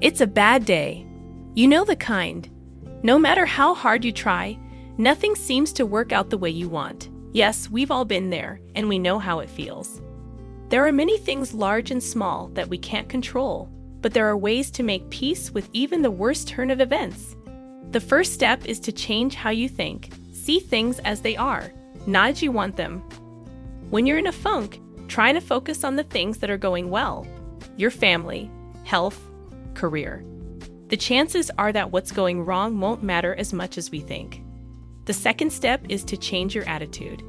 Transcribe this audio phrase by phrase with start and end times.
[0.00, 1.06] It's a bad day.
[1.54, 2.48] You know the kind.
[3.02, 4.58] No matter how hard you try,
[4.96, 7.10] nothing seems to work out the way you want.
[7.32, 10.00] Yes, we've all been there, and we know how it feels.
[10.70, 13.68] There are many things large and small that we can't control,
[14.00, 17.36] but there are ways to make peace with even the worst turn of events.
[17.90, 21.70] The first step is to change how you think, see things as they are,
[22.06, 23.00] not as you want them.
[23.90, 27.26] When you're in a funk, try to focus on the things that are going well
[27.76, 28.50] your family,
[28.84, 29.29] health,
[29.74, 30.24] career.
[30.88, 34.42] The chances are that what's going wrong won't matter as much as we think.
[35.04, 37.22] The second step is to change your attitude.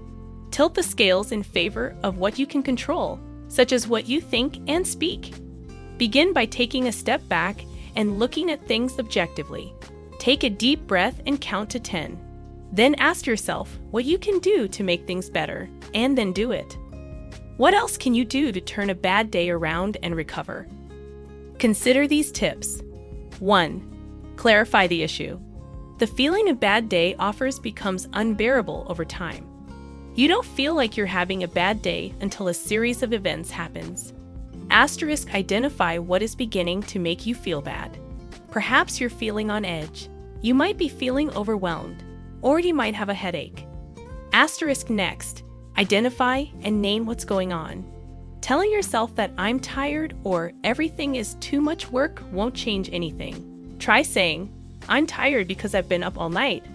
[0.52, 4.58] Tilt the scales in favor of what you can control, such as what you think
[4.68, 5.34] and speak.
[5.98, 7.64] Begin by taking a step back
[7.96, 9.74] and looking at things objectively.
[10.20, 12.20] Take a deep breath and count to 10.
[12.72, 16.78] Then ask yourself what you can do to make things better, and then do it.
[17.58, 20.68] What else can you do to turn a bad day around and recover?
[21.62, 22.82] Consider these tips.
[23.38, 24.34] 1.
[24.36, 25.40] Clarify the issue.
[26.00, 29.48] The feeling of bad day offers becomes unbearable over time.
[30.16, 34.12] You don't feel like you're having a bad day until a series of events happens.
[34.72, 37.96] Asterisk identify what is beginning to make you feel bad.
[38.50, 40.10] Perhaps you're feeling on edge.
[40.42, 42.04] You might be feeling overwhelmed,
[42.42, 43.68] or you might have a headache.
[44.34, 45.44] Asterisk next,
[45.78, 47.86] identify and name what's going on.
[48.42, 53.76] Telling yourself that I'm tired or everything is too much work won't change anything.
[53.78, 54.52] Try saying,
[54.90, 56.66] I'm tired because I've been up all night,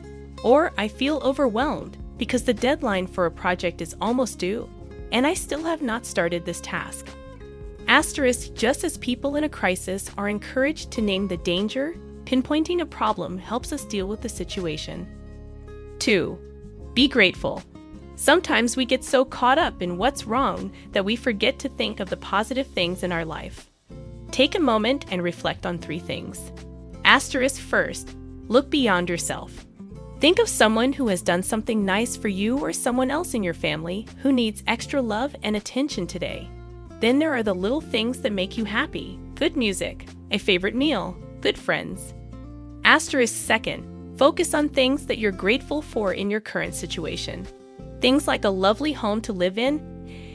[0.44, 4.68] or I feel overwhelmed because the deadline for a project is almost due,
[5.10, 7.08] and I still have not started this task.
[7.88, 12.86] Asterisk, just as people in a crisis are encouraged to name the danger, pinpointing a
[12.86, 15.06] problem helps us deal with the situation.
[15.98, 16.38] 2.
[16.94, 17.62] Be grateful.
[18.16, 22.08] Sometimes we get so caught up in what's wrong that we forget to think of
[22.08, 23.70] the positive things in our life.
[24.30, 26.50] Take a moment and reflect on three things.
[27.04, 28.16] Asterisk first,
[28.48, 29.66] look beyond yourself.
[30.18, 33.54] Think of someone who has done something nice for you or someone else in your
[33.54, 36.48] family who needs extra love and attention today.
[37.00, 41.14] Then there are the little things that make you happy good music, a favorite meal,
[41.42, 42.14] good friends.
[42.84, 43.84] Asterisk second,
[44.16, 47.46] focus on things that you're grateful for in your current situation.
[48.00, 49.80] Things like a lovely home to live in,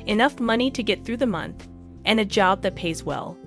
[0.05, 1.67] enough money to get through the month,
[2.05, 3.37] and a job that pays well.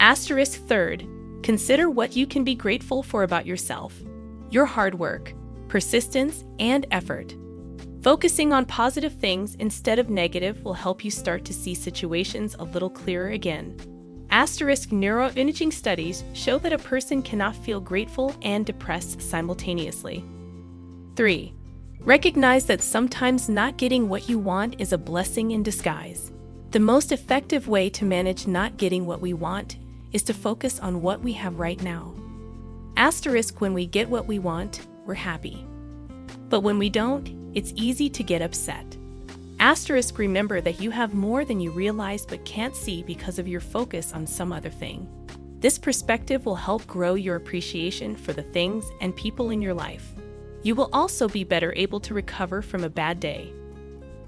[0.00, 1.06] Asterisk third,
[1.42, 3.94] consider what you can be grateful for about yourself
[4.50, 5.32] your hard work,
[5.68, 7.36] persistence, and effort.
[8.02, 12.64] Focusing on positive things instead of negative will help you start to see situations a
[12.64, 13.76] little clearer again.
[14.30, 20.24] Asterisk neuroimaging studies show that a person cannot feel grateful and depressed simultaneously.
[21.16, 21.52] 3.
[22.04, 26.32] Recognize that sometimes not getting what you want is a blessing in disguise.
[26.70, 29.76] The most effective way to manage not getting what we want
[30.12, 32.14] is to focus on what we have right now.
[32.96, 35.66] Asterisk when we get what we want, we're happy.
[36.48, 38.96] But when we don't, it's easy to get upset.
[39.58, 43.60] Asterisk remember that you have more than you realize but can't see because of your
[43.60, 45.06] focus on some other thing.
[45.60, 50.14] This perspective will help grow your appreciation for the things and people in your life.
[50.62, 53.52] You will also be better able to recover from a bad day.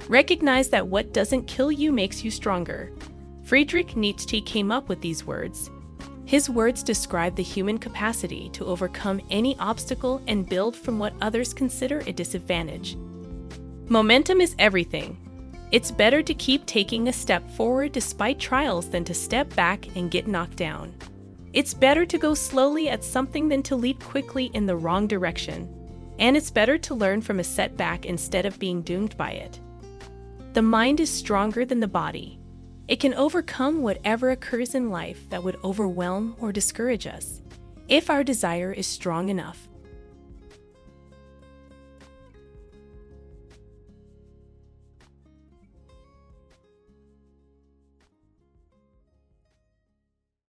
[0.09, 2.91] Recognize that what doesn't kill you makes you stronger.
[3.45, 5.71] Friedrich Nietzsche came up with these words.
[6.25, 11.53] His words describe the human capacity to overcome any obstacle and build from what others
[11.53, 12.97] consider a disadvantage.
[13.89, 15.19] Momentum is everything.
[15.71, 20.11] It's better to keep taking a step forward despite trials than to step back and
[20.11, 20.95] get knocked down.
[21.53, 25.69] It's better to go slowly at something than to leap quickly in the wrong direction
[26.23, 29.59] and it's better to learn from a setback instead of being doomed by it.
[30.53, 32.39] The mind is stronger than the body.
[32.87, 37.43] It can overcome whatever occurs in life that would overwhelm or discourage us,
[37.89, 39.69] if our desire is strong enough.